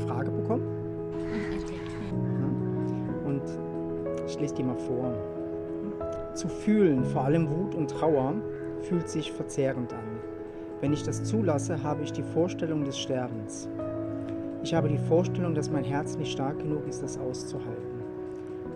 [0.00, 0.66] Frage bekommen.
[3.24, 3.42] Und
[4.26, 5.14] ich lese die mal vor.
[6.34, 8.34] Zu fühlen, vor allem Wut und Trauer,
[8.82, 10.20] fühlt sich verzehrend an.
[10.80, 13.68] Wenn ich das zulasse, habe ich die Vorstellung des Sterbens.
[14.62, 18.00] Ich habe die Vorstellung, dass mein Herz nicht stark genug ist, das auszuhalten.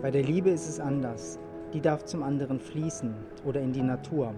[0.01, 1.39] Bei der Liebe ist es anders.
[1.73, 3.13] Die darf zum anderen fließen
[3.43, 4.33] oder in die Natur.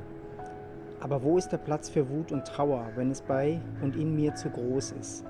[1.00, 4.34] Aber wo ist der Platz für Wut und Trauer, wenn es bei und in mir
[4.36, 5.26] zu groß ist?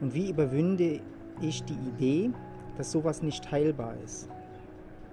[0.00, 1.00] Und wie überwinde
[1.40, 2.30] ich die Idee,
[2.76, 4.28] dass sowas nicht heilbar ist?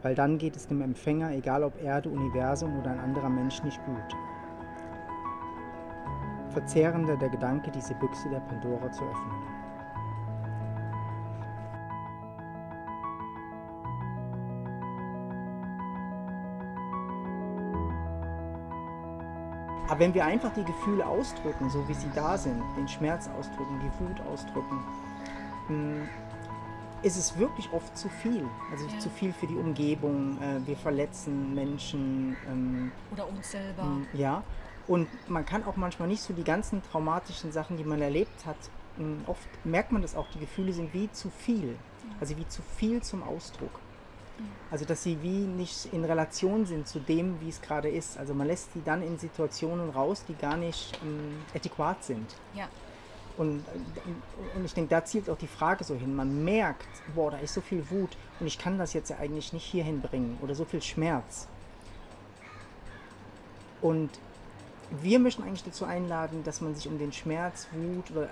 [0.02, 3.80] Weil dann geht es dem Empfänger, egal ob Erde, Universum oder ein anderer Mensch, nicht
[3.86, 4.18] gut.
[6.50, 9.61] Verzehrender der Gedanke, diese Büchse der Pandora zu öffnen.
[19.92, 23.78] Aber wenn wir einfach die Gefühle ausdrücken, so wie sie da sind, den Schmerz ausdrücken,
[23.84, 24.82] die Wut ausdrücken,
[25.68, 26.08] hm,
[27.04, 28.46] ist es wirklich oft zu viel.
[28.72, 29.00] Also ja.
[29.00, 30.42] zu viel für die Umgebung.
[30.42, 32.38] Äh, wir verletzen Menschen.
[32.50, 33.84] Ähm, Oder uns selber.
[33.84, 34.44] Hm, ja.
[34.88, 38.56] Und man kann auch manchmal nicht so die ganzen traumatischen Sachen, die man erlebt hat,
[38.96, 41.78] hm, oft merkt man das auch, die Gefühle sind wie zu viel.
[42.22, 43.82] Also wie zu viel zum Ausdruck.
[44.70, 48.18] Also dass sie wie nicht in Relation sind zu dem, wie es gerade ist.
[48.18, 52.36] Also man lässt sie dann in Situationen raus, die gar nicht ähm, adäquat sind.
[52.54, 52.68] Ja.
[53.38, 56.16] Und, äh, und ich denke, da zielt auch die Frage so hin.
[56.16, 59.54] Man merkt, boah, da ist so viel Wut und ich kann das jetzt ja eigentlich
[59.54, 61.48] nicht hierhin bringen oder so viel Schmerz.
[63.82, 64.10] Und
[65.02, 68.30] wir möchten eigentlich dazu einladen, dass man sich um den Schmerz, Wut oder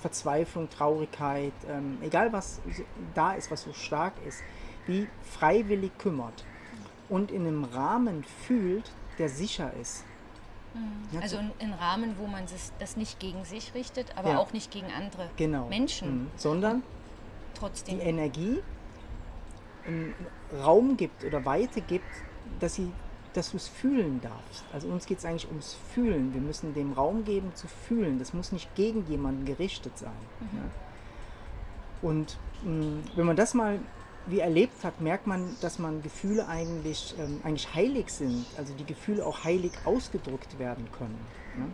[0.00, 2.60] Verzweiflung, Traurigkeit, ähm, egal was
[3.14, 4.42] da ist, was so stark ist,
[4.86, 6.44] wie freiwillig kümmert
[7.08, 10.04] und in einem Rahmen fühlt, der sicher ist.
[10.74, 11.20] Mhm.
[11.20, 12.44] Also in Rahmen, wo man
[12.78, 14.38] das nicht gegen sich richtet, aber ja.
[14.38, 15.68] auch nicht gegen andere genau.
[15.68, 16.22] Menschen.
[16.22, 16.30] Mhm.
[16.36, 16.82] Sondern
[17.54, 18.62] trotzdem die Energie
[20.62, 22.04] Raum gibt oder Weite gibt,
[22.58, 22.92] dass sie
[23.34, 24.64] dass du es fühlen darfst.
[24.72, 26.34] Also uns geht es eigentlich ums Fühlen.
[26.34, 28.18] Wir müssen dem Raum geben zu fühlen.
[28.18, 30.12] Das muss nicht gegen jemanden gerichtet sein.
[30.40, 30.58] Mhm.
[30.58, 30.64] Ja.
[32.02, 33.78] Und mh, mm, wenn man das mal
[34.26, 38.46] wie erlebt hat, merkt man, dass man Gefühle eigentlich, ähm, eigentlich heilig sind.
[38.56, 41.18] Also die Gefühle auch heilig ausgedrückt werden können.
[41.58, 41.64] Ja.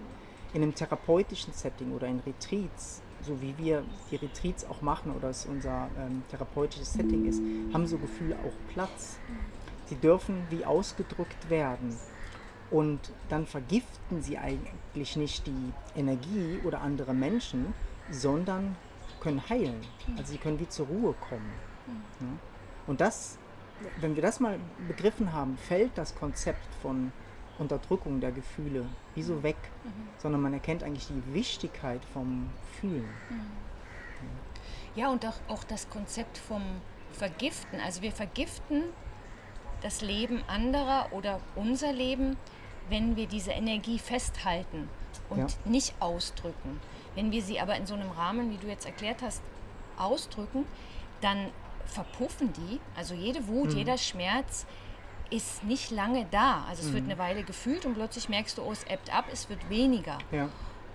[0.54, 5.30] In einem therapeutischen Setting oder in Retreats, so wie wir die Retreats auch machen oder
[5.30, 7.42] es unser ähm, therapeutisches Setting ist,
[7.74, 9.18] haben so Gefühle auch Platz.
[9.86, 11.96] Mhm Sie dürfen wie ausgedrückt werden.
[12.70, 17.74] Und dann vergiften sie eigentlich nicht die Energie oder andere Menschen,
[18.10, 18.76] sondern
[19.20, 19.80] können heilen.
[20.16, 21.52] Also sie können wie zur Ruhe kommen.
[22.88, 23.38] Und das,
[24.00, 24.58] wenn wir das mal
[24.88, 27.12] begriffen haben, fällt das Konzept von
[27.58, 30.08] Unterdrückung der Gefühle wie so weg, mhm.
[30.18, 33.08] sondern man erkennt eigentlich die Wichtigkeit vom Fühlen.
[34.96, 36.62] Ja, und auch, auch das Konzept vom
[37.12, 37.80] Vergiften.
[37.80, 38.82] Also wir vergiften
[39.86, 42.36] das Leben anderer oder unser Leben,
[42.88, 44.88] wenn wir diese Energie festhalten
[45.30, 45.46] und ja.
[45.64, 46.80] nicht ausdrücken.
[47.14, 49.42] Wenn wir sie aber in so einem Rahmen, wie du jetzt erklärt hast,
[49.96, 50.66] ausdrücken,
[51.20, 51.50] dann
[51.86, 52.80] verpuffen die.
[52.96, 53.78] Also jede Wut, mhm.
[53.78, 54.66] jeder Schmerz
[55.30, 56.64] ist nicht lange da.
[56.68, 56.94] Also es mhm.
[56.94, 60.18] wird eine Weile gefühlt und plötzlich merkst du, oh, es ebbt ab, es wird weniger.
[60.32, 60.48] Ja.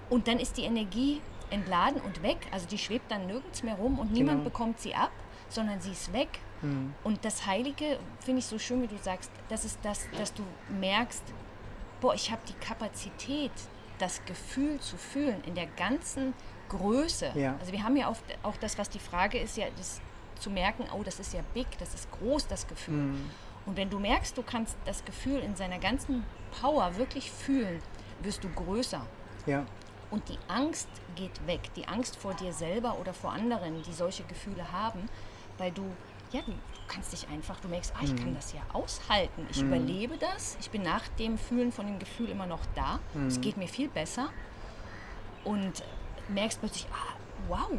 [0.09, 2.39] Und dann ist die Energie entladen und weg.
[2.51, 4.49] Also die schwebt dann nirgends mehr rum und niemand genau.
[4.49, 5.11] bekommt sie ab,
[5.47, 6.39] sondern sie ist weg.
[6.61, 6.93] Mhm.
[7.03, 10.43] Und das Heilige finde ich so schön, wie du sagst, das ist das, dass du
[10.69, 11.23] merkst,
[11.99, 13.51] boah, ich habe die Kapazität,
[13.99, 16.33] das Gefühl zu fühlen in der ganzen
[16.69, 17.31] Größe.
[17.35, 17.55] Ja.
[17.59, 20.01] Also wir haben ja oft auch das, was die Frage ist, ja, das
[20.39, 22.95] zu merken, oh, das ist ja big, das ist groß, das Gefühl.
[22.95, 23.29] Mhm.
[23.65, 26.23] Und wenn du merkst, du kannst das Gefühl in seiner ganzen
[26.59, 27.79] Power wirklich fühlen,
[28.23, 29.05] wirst du größer.
[29.45, 29.65] Ja.
[30.09, 34.23] Und die Angst geht weg, die Angst vor dir selber oder vor anderen, die solche
[34.23, 35.09] Gefühle haben,
[35.57, 35.83] weil du
[36.31, 36.53] ja, du,
[36.87, 38.17] kannst dich einfach, du merkst, ah, ich mhm.
[38.17, 39.47] kann das ja aushalten.
[39.49, 39.67] Ich mhm.
[39.67, 40.57] überlebe das.
[40.59, 42.99] Ich bin nach dem Fühlen von dem Gefühl immer noch da.
[43.13, 43.27] Mhm.
[43.27, 44.29] Es geht mir viel besser.
[45.43, 45.83] Und
[46.27, 47.15] merkst plötzlich, ah,
[47.47, 47.71] wow,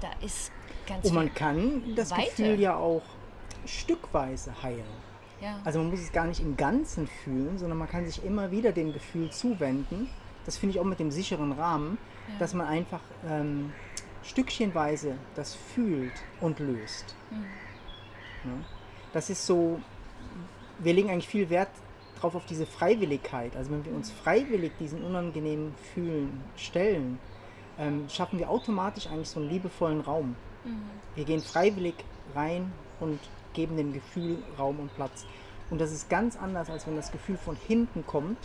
[0.00, 0.52] da ist
[0.86, 2.30] ganz Und man kann das Weite.
[2.30, 3.02] Gefühl ja auch
[3.66, 4.84] stückweise heilen.
[5.40, 5.58] Ja.
[5.64, 8.72] Also man muss es gar nicht im Ganzen fühlen, sondern man kann sich immer wieder
[8.72, 10.08] dem Gefühl zuwenden.
[10.44, 11.98] Das finde ich auch mit dem sicheren Rahmen,
[12.28, 12.38] ja.
[12.38, 13.72] dass man einfach ähm,
[14.22, 17.14] stückchenweise das fühlt und löst.
[17.30, 17.44] Mhm.
[19.12, 19.80] Das ist so,
[20.78, 21.70] wir legen eigentlich viel Wert
[22.20, 23.56] drauf auf diese Freiwilligkeit.
[23.56, 27.18] Also wenn wir uns freiwillig diesen unangenehmen Fühlen stellen,
[27.78, 30.36] ähm, schaffen wir automatisch eigentlich so einen liebevollen Raum.
[30.64, 30.82] Mhm.
[31.14, 31.94] Wir gehen freiwillig
[32.34, 33.18] rein und
[33.54, 35.24] geben dem Gefühl Raum und Platz.
[35.70, 38.38] Und das ist ganz anders, als wenn das Gefühl von hinten kommt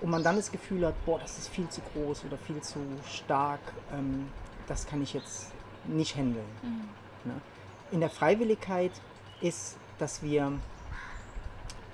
[0.00, 2.78] und man dann das Gefühl hat, boah, das ist viel zu groß oder viel zu
[3.08, 3.60] stark.
[3.92, 4.28] Ähm,
[4.66, 5.52] das kann ich jetzt
[5.86, 6.44] nicht handeln.
[6.62, 7.30] Mhm.
[7.30, 7.40] Ne?
[7.94, 8.90] In der Freiwilligkeit
[9.40, 10.52] ist, dass wir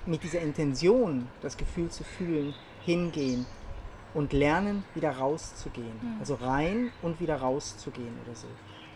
[0.06, 2.55] mit dieser Intention, das Gefühl zu fühlen,
[2.87, 3.44] hingehen
[4.14, 5.93] und lernen, wieder rauszugehen.
[6.00, 6.17] Mhm.
[6.19, 8.47] Also rein und wieder rauszugehen oder so.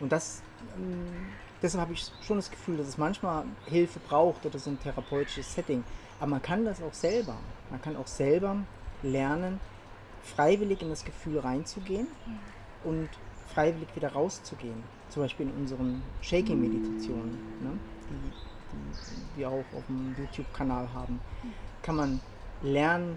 [0.01, 0.43] Und das,
[0.79, 1.27] ähm,
[1.61, 5.55] deshalb habe ich schon das Gefühl, dass es manchmal Hilfe braucht oder so ein therapeutisches
[5.55, 5.85] Setting.
[6.21, 7.37] Aber man kann das auch selber.
[7.69, 8.57] Man kann auch selber
[9.03, 9.61] lernen,
[10.23, 12.89] freiwillig in das Gefühl reinzugehen mhm.
[12.89, 13.09] und
[13.53, 14.83] freiwillig wieder rauszugehen.
[15.15, 17.79] Zum Beispiel in unseren Shaking-Meditationen, ne?
[18.11, 18.33] die,
[18.75, 21.21] die wir auch auf dem YouTube-Kanal haben,
[21.83, 22.21] kann man
[22.63, 23.17] lernen,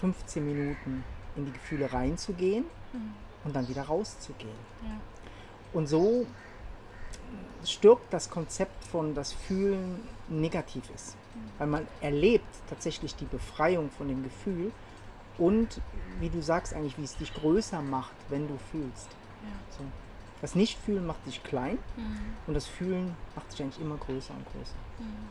[0.00, 1.04] 15 Minuten
[1.36, 2.64] in die Gefühle reinzugehen
[2.94, 3.12] mhm.
[3.44, 4.56] und dann wieder rauszugehen.
[4.84, 4.98] Ja.
[5.74, 6.24] Und so
[7.62, 10.00] stirbt das Konzept von das Fühlen
[10.30, 11.14] negativ ist.
[11.14, 11.40] Mhm.
[11.58, 14.72] Weil man erlebt tatsächlich die Befreiung von dem Gefühl
[15.36, 15.82] und,
[16.20, 19.10] wie du sagst eigentlich, wie es dich größer macht, wenn du fühlst.
[19.42, 19.76] Ja.
[19.76, 19.84] So.
[20.44, 22.18] Das Nicht-Fühlen macht dich klein mhm.
[22.46, 24.74] und das Fühlen macht dich eigentlich immer größer und größer.
[24.98, 25.28] Mhm.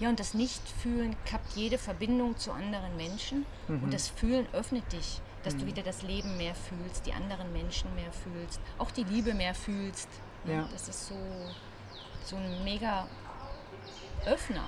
[0.00, 3.84] Ja, und das Nicht-Fühlen kappt jede Verbindung zu anderen Menschen mhm.
[3.84, 5.68] und das Fühlen öffnet dich, dass du mhm.
[5.68, 10.08] wieder das Leben mehr fühlst, die anderen Menschen mehr fühlst, auch die Liebe mehr fühlst.
[10.46, 10.68] Ja.
[10.72, 11.14] Das ist so,
[12.24, 13.06] so ein mega
[14.26, 14.64] Öffner.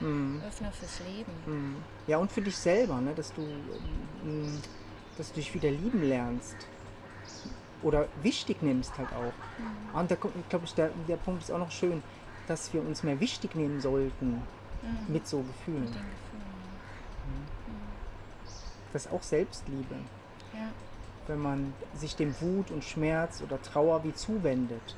[0.00, 0.42] Mhm.
[0.46, 1.32] Öffner fürs Leben.
[1.46, 1.76] Mhm.
[2.06, 3.14] Ja, und für dich selber, ne?
[3.14, 4.60] dass, du, ähm,
[5.16, 6.56] dass du dich wieder lieben lernst
[7.82, 9.32] oder wichtig nimmst halt auch.
[9.58, 9.98] Mhm.
[9.98, 12.02] Und da glaube ich, der, der Punkt ist auch noch schön,
[12.46, 14.42] dass wir uns mehr wichtig nehmen sollten
[14.82, 15.12] mhm.
[15.12, 15.82] mit so Gefühlen.
[15.82, 16.10] Mit Gefühlen.
[17.26, 17.46] Mhm.
[18.92, 19.94] Das ist auch Selbstliebe.
[20.52, 20.68] Ja.
[21.26, 24.96] Wenn man sich dem Wut und Schmerz oder Trauer wie zuwendet.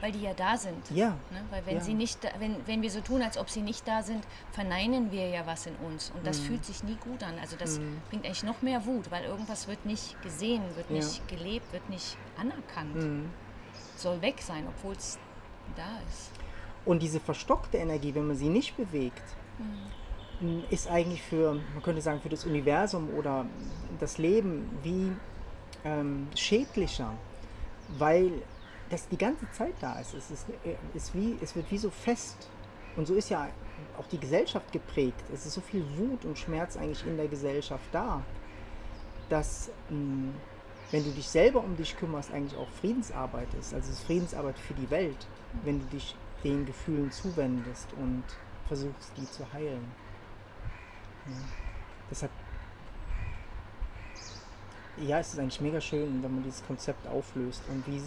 [0.00, 0.90] Weil die ja da sind.
[0.90, 1.10] Ja.
[1.30, 1.44] Ne?
[1.50, 1.80] Weil wenn ja.
[1.80, 5.28] sie nicht, wenn, wenn wir so tun, als ob sie nicht da sind, verneinen wir
[5.28, 6.12] ja was in uns.
[6.14, 6.44] Und das mhm.
[6.44, 7.34] fühlt sich nie gut an.
[7.40, 8.00] Also das mhm.
[8.08, 11.36] bringt eigentlich noch mehr Wut, weil irgendwas wird nicht gesehen, wird nicht ja.
[11.36, 12.94] gelebt, wird nicht anerkannt.
[12.94, 13.30] Mhm.
[13.96, 15.18] Soll weg sein, obwohl es
[15.76, 16.30] da ist.
[16.84, 19.24] Und diese verstockte Energie, wenn man sie nicht bewegt,
[20.40, 20.62] mhm.
[20.70, 23.46] ist eigentlich für, man könnte sagen, für das Universum oder
[23.98, 25.12] das Leben wie
[25.84, 27.12] ähm, schädlicher,
[27.98, 28.32] weil
[28.90, 30.14] das die ganze Zeit da ist.
[30.14, 32.48] Es, ist, äh, ist wie, es wird wie so fest.
[32.96, 33.48] Und so ist ja
[33.98, 35.22] auch die Gesellschaft geprägt.
[35.32, 38.22] Es ist so viel Wut und Schmerz eigentlich in der Gesellschaft da,
[39.28, 40.34] dass mh, hm,
[40.90, 43.74] wenn du dich selber um dich kümmerst, eigentlich auch Friedensarbeit ist.
[43.74, 45.26] Also es ist Friedensarbeit für die Welt,
[45.64, 48.24] wenn du dich den Gefühlen zuwendest und
[48.66, 49.92] versuchst, die zu heilen.
[51.26, 51.34] Ja.
[52.10, 52.32] Deshalb
[55.06, 58.02] ja, es ist eigentlich mega schön, wenn man dieses Konzept auflöst und wie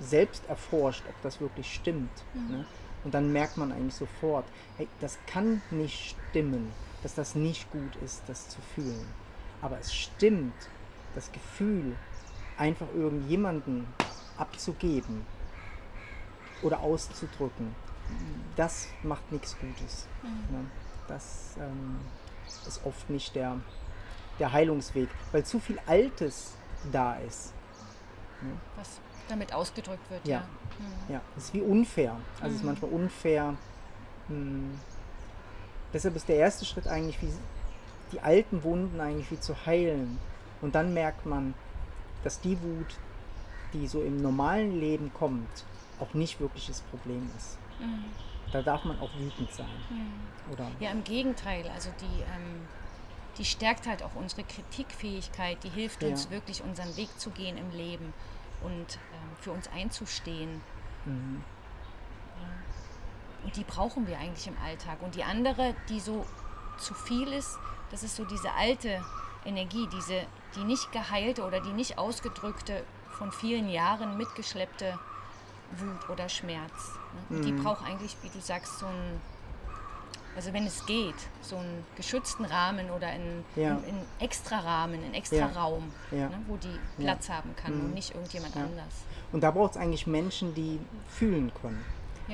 [0.00, 2.10] selbst erforscht, ob das wirklich stimmt.
[2.34, 2.50] Mhm.
[2.50, 2.64] Ne?
[3.04, 4.44] Und dann merkt man eigentlich sofort,
[4.76, 6.72] hey, das kann nicht stimmen,
[7.02, 9.06] dass das nicht gut ist, das zu fühlen.
[9.60, 10.54] Aber es stimmt,
[11.14, 11.96] das Gefühl,
[12.56, 13.86] einfach irgendjemanden
[14.36, 15.26] abzugeben
[16.62, 17.74] oder auszudrücken,
[18.56, 20.06] das macht nichts Gutes.
[20.22, 20.56] Mhm.
[20.56, 20.64] Ne?
[21.08, 22.00] Das ähm,
[22.66, 23.60] ist oft nicht der
[24.38, 26.54] der Heilungsweg, weil zu viel Altes
[26.90, 27.52] da ist.
[28.76, 30.38] Was damit ausgedrückt wird, ja.
[30.38, 30.44] Ja,
[30.78, 31.14] mhm.
[31.14, 31.20] ja.
[31.36, 32.16] es ist wie unfair.
[32.40, 32.46] Also mhm.
[32.46, 32.66] es ist mhm.
[32.66, 33.56] manchmal unfair.
[34.28, 34.80] Hm.
[35.92, 37.32] Deshalb ist der erste Schritt eigentlich, wie
[38.12, 40.18] die alten Wunden eigentlich wie zu heilen.
[40.60, 41.54] Und dann merkt man,
[42.24, 42.98] dass die Wut,
[43.72, 45.64] die so im normalen Leben kommt,
[45.98, 47.58] auch nicht wirklich das Problem ist.
[47.80, 48.04] Mhm.
[48.52, 49.66] Da darf man auch wütend sein.
[49.90, 50.52] Mhm.
[50.52, 51.64] Oder ja, im Gegenteil.
[51.74, 52.66] Also die ähm
[53.38, 57.70] die stärkt halt auch unsere Kritikfähigkeit, die hilft uns wirklich unseren Weg zu gehen im
[57.70, 58.12] Leben
[58.62, 60.60] und ähm, für uns einzustehen.
[61.04, 61.42] Mhm.
[62.40, 63.44] Ja.
[63.44, 65.02] Und die brauchen wir eigentlich im Alltag.
[65.02, 66.26] Und die andere, die so
[66.78, 67.58] zu viel ist,
[67.90, 69.02] das ist so diese alte
[69.44, 70.22] Energie, diese,
[70.54, 74.98] die nicht geheilte oder die nicht ausgedrückte, von vielen Jahren mitgeschleppte
[75.76, 76.92] Wut oder Schmerz.
[77.28, 77.38] Ne?
[77.38, 77.42] Mhm.
[77.42, 79.20] Die braucht eigentlich, wie du sagst, so ein
[80.34, 83.72] also wenn es geht, so einen geschützten Rahmen oder einen, ja.
[83.72, 85.46] einen, einen extra Rahmen, einen extra ja.
[85.48, 86.28] Raum, ja.
[86.28, 87.84] Ne, wo die Platz haben kann mhm.
[87.86, 89.04] und nicht irgendjemand anders.
[89.32, 91.84] Und da braucht es eigentlich Menschen, die fühlen können.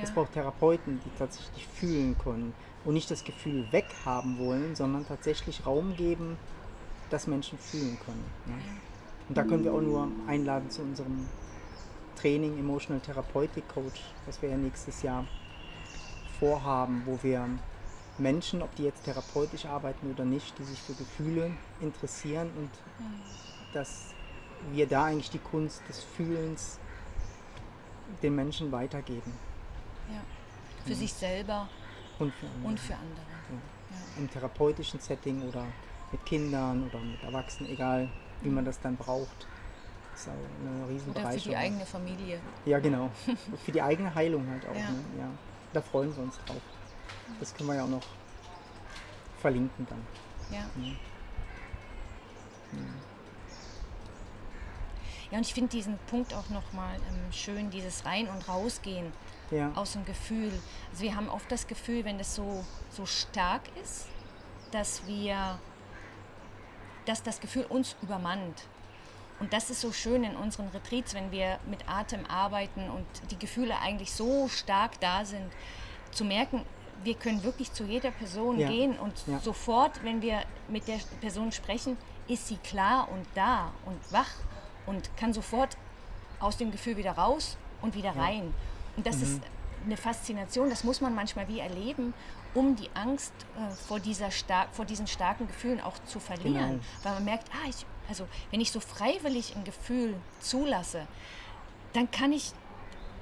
[0.00, 5.67] Es braucht Therapeuten, die tatsächlich fühlen können und nicht das Gefühl weghaben wollen, sondern tatsächlich
[5.67, 6.38] Raum geben,
[7.11, 8.25] dass Menschen fühlen können.
[8.47, 8.55] Ne?
[9.28, 11.26] Und da können wir auch nur einladen zu unserem
[12.17, 15.25] Training Emotional Therapeutic Coach, was wir ja nächstes Jahr
[16.38, 17.49] vorhaben, wo wir
[18.18, 22.70] Menschen, ob die jetzt therapeutisch arbeiten oder nicht, die sich für Gefühle interessieren und
[23.72, 24.14] dass
[24.72, 26.78] wir da eigentlich die Kunst des Fühlens
[28.22, 29.32] den Menschen weitergeben.
[30.10, 30.20] Ja.
[30.84, 30.96] Für ja.
[30.96, 31.68] sich selber
[32.18, 32.68] und für andere.
[32.68, 33.26] Und für andere.
[33.50, 33.96] Ja.
[33.96, 34.20] Ja.
[34.22, 35.64] Im therapeutischen Setting oder
[36.10, 38.08] mit Kindern oder mit Erwachsenen, egal
[38.42, 39.46] wie man das dann braucht.
[40.14, 42.40] ist auch eine riesen Oder für die eigene Familie.
[42.64, 43.10] Ja, genau.
[43.64, 44.75] für die eigene Heilung halt auch.
[44.75, 45.04] Ne?
[45.18, 45.30] ja.
[45.72, 46.62] Da freuen wir uns drauf.
[47.40, 48.06] Das können wir ja auch noch
[49.40, 50.06] verlinken dann.
[50.50, 50.64] Ja.
[50.74, 50.96] Mhm.
[55.30, 59.12] Ja, und ich finde diesen Punkt auch nochmal ähm, schön, dieses Rein- und Rausgehen
[59.50, 59.72] ja.
[59.74, 60.52] aus dem Gefühl.
[60.90, 64.06] Also wir haben oft das Gefühl, wenn es so, so stark ist,
[64.70, 65.58] dass wir,
[67.04, 68.64] dass das Gefühl uns übermannt.
[69.40, 73.38] Und das ist so schön in unseren Retreats, wenn wir mit Atem arbeiten und die
[73.38, 75.52] Gefühle eigentlich so stark da sind,
[76.10, 76.64] zu merken,
[77.05, 78.69] wir können wirklich zu jeder Person ja.
[78.69, 79.38] gehen und ja.
[79.40, 84.31] sofort, wenn wir mit der Person sprechen, ist sie klar und da und wach
[84.87, 85.76] und kann sofort
[86.40, 88.52] aus dem Gefühl wieder raus und wieder rein.
[88.97, 89.23] Und das mhm.
[89.23, 89.40] ist
[89.85, 92.14] eine Faszination, das muss man manchmal wie erleben,
[92.55, 96.71] um die Angst äh, vor, dieser star vor diesen starken Gefühlen auch zu verlieren.
[96.71, 96.85] Genau.
[97.02, 101.07] Weil man merkt, ah, ich, also wenn ich so freiwillig ein Gefühl zulasse,
[101.93, 102.52] dann kann ich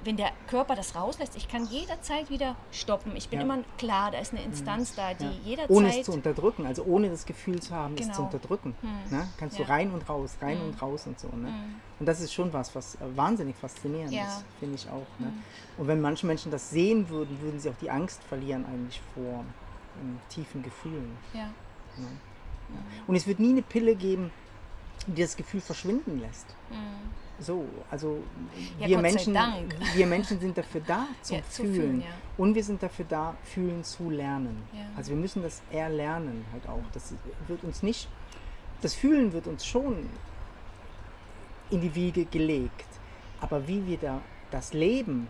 [0.03, 3.15] wenn der Körper das rauslässt, ich kann jederzeit wieder stoppen.
[3.15, 3.45] Ich bin ja.
[3.45, 5.31] immer klar, da ist eine Instanz da, die ja.
[5.43, 5.69] jederzeit.
[5.69, 8.09] Ohne es zu unterdrücken, also ohne das Gefühl zu haben, genau.
[8.09, 8.33] es zu genau.
[8.33, 8.75] unterdrücken.
[8.81, 9.17] Hm.
[9.17, 9.27] Ne?
[9.37, 9.65] Kannst ja.
[9.65, 10.67] du rein und raus, rein hm.
[10.67, 11.27] und raus und so.
[11.27, 11.47] Ne?
[11.47, 11.75] Hm.
[11.99, 15.19] Und das ist schon was, was wahnsinnig faszinierend ist, finde ich auch.
[15.19, 15.27] Ne?
[15.27, 15.43] Hm.
[15.77, 19.43] Und wenn manche Menschen das sehen würden, würden sie auch die Angst verlieren eigentlich vor
[20.01, 21.17] um, tiefen Gefühlen.
[21.33, 21.49] Ne?
[23.07, 24.31] Und es wird nie eine Pille geben,
[25.07, 26.55] die das Gefühl verschwinden lässt.
[27.39, 28.23] So, also
[28.79, 29.37] ja, wir, Menschen,
[29.93, 31.73] wir Menschen sind dafür da zum ja, Fühlen.
[31.73, 32.07] fühlen ja.
[32.37, 34.63] Und wir sind dafür da, fühlen zu lernen.
[34.95, 36.83] Also wir müssen das erlernen halt auch.
[36.93, 37.13] Das
[37.47, 38.07] wird uns nicht,
[38.81, 40.09] das Fühlen wird uns schon
[41.69, 42.85] in die Wiege gelegt.
[43.39, 45.27] Aber wie wir da das Leben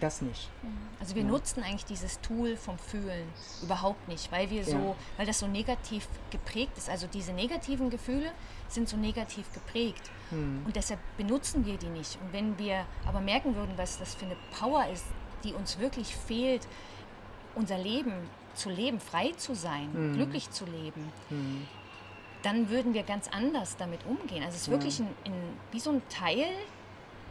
[0.00, 0.48] das nicht.
[0.62, 0.68] Mhm.
[1.00, 1.28] Also wir ja.
[1.28, 3.28] nutzen eigentlich dieses Tool vom Fühlen
[3.62, 4.94] überhaupt nicht, weil wir so, ja.
[5.16, 6.88] weil das so negativ geprägt ist.
[6.88, 8.32] Also diese negativen Gefühle
[8.68, 10.10] sind so negativ geprägt.
[10.30, 10.62] Mhm.
[10.64, 12.18] Und deshalb benutzen wir die nicht.
[12.20, 15.04] Und wenn wir aber merken würden, was das für eine Power ist,
[15.44, 16.66] die uns wirklich fehlt,
[17.54, 18.12] unser Leben
[18.54, 20.14] zu leben, frei zu sein, mhm.
[20.14, 21.66] glücklich zu leben, mhm.
[22.42, 24.42] dann würden wir ganz anders damit umgehen.
[24.42, 25.34] Also es ist wirklich ein, ein,
[25.72, 26.46] wie so ein Teil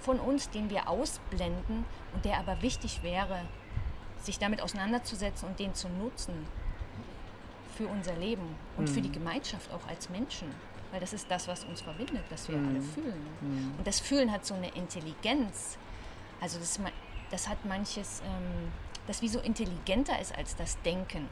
[0.06, 1.84] von uns, den wir ausblenden
[2.14, 3.42] und der aber wichtig wäre,
[4.22, 6.36] sich damit auseinanderzusetzen und den zu nutzen
[7.76, 8.94] für unser Leben und mhm.
[8.94, 9.14] für die mhm.
[9.14, 10.48] Gemeinschaft auch als Menschen.
[10.92, 12.68] Weil das ist das, was uns verbindet, dass wir mhm.
[12.70, 13.26] alle fühlen.
[13.42, 13.74] Mhm.
[13.80, 15.78] Und das Fühlen hat so eine Intelligenz.
[16.40, 16.80] Also das,
[17.32, 18.72] das hat manches, ähm,
[19.08, 21.28] das wie so intelligenter ist als das Denken.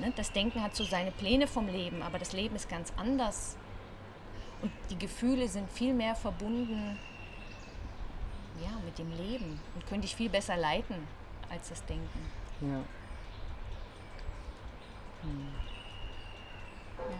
[0.00, 0.12] Ne?
[0.16, 3.56] Das Denken hat so seine Pläne vom Leben, aber das Leben ist ganz anders.
[4.62, 6.98] Und die Gefühle sind viel mehr verbunden
[8.62, 11.06] ja, mit dem Leben und könnte ich viel besser leiten
[11.50, 12.30] als das Denken.
[12.60, 12.82] Ja.
[15.22, 15.48] Hm.
[16.98, 17.16] Ja.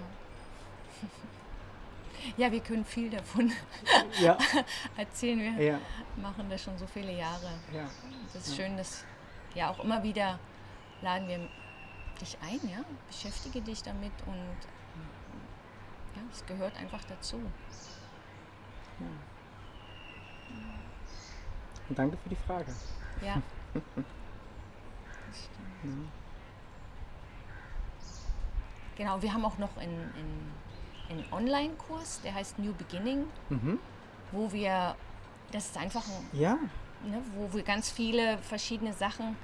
[2.46, 3.52] ja, wir können viel davon
[4.20, 4.36] ja.
[4.96, 5.56] erzählen.
[5.58, 5.78] Wir ja.
[6.16, 7.50] machen das schon so viele Jahre.
[7.72, 7.88] Ja.
[8.32, 9.04] Das ist schön, dass
[9.54, 10.38] ja auch immer wieder
[11.00, 11.48] laden wir
[12.20, 14.56] dich ein, ja, beschäftige dich damit und
[16.16, 17.40] ja, es gehört einfach dazu.
[18.98, 19.06] Ja.
[21.88, 22.66] Und danke für die Frage.
[23.20, 23.42] Ja.
[28.96, 30.52] Genau, wir haben auch noch einen, einen,
[31.10, 33.80] einen Online-Kurs, der heißt New Beginning, mhm.
[34.30, 34.94] wo wir,
[35.50, 36.58] das ist einfach ein, ja.
[37.04, 39.36] ne, wo wir ganz viele verschiedene Sachen,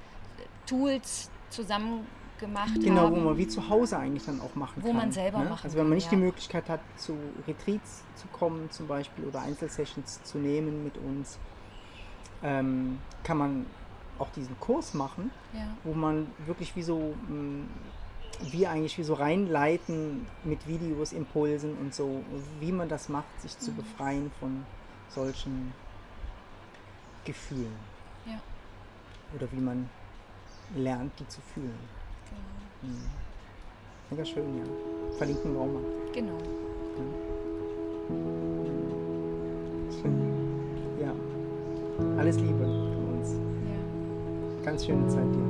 [0.65, 2.07] Tools zusammen
[2.39, 3.13] gemacht genau, haben.
[3.13, 4.95] Genau, wo man wie zu Hause eigentlich dann auch machen wo kann.
[4.95, 5.49] Wo man selber ne?
[5.49, 9.25] machen Also wenn man nicht kann, die Möglichkeit hat, zu Retreats zu kommen zum Beispiel
[9.25, 11.39] oder Einzelsessions zu nehmen mit uns,
[12.43, 13.65] ähm, kann man
[14.19, 15.67] auch diesen Kurs machen, ja.
[15.83, 17.67] wo man wirklich wie so, mm,
[18.51, 22.23] wir eigentlich wie so reinleiten mit Videos, Impulsen und so,
[22.59, 23.75] wie man das macht, sich zu mhm.
[23.77, 24.65] befreien von
[25.09, 25.73] solchen
[27.23, 27.75] Gefühlen.
[28.25, 28.39] Ja.
[29.35, 29.89] Oder wie man
[30.75, 31.79] lernt, die zu fühlen.
[32.29, 32.93] Genau.
[32.93, 33.09] Mhm.
[34.11, 34.63] Mega schön, ja.
[35.17, 35.83] Verlinken wir auch mal.
[36.13, 36.37] Genau.
[36.97, 37.03] Ja.
[40.01, 40.34] Schön.
[42.17, 43.33] Alles Liebe von uns.
[43.33, 44.65] Ja.
[44.65, 45.45] Ganz schöne Zeit dir.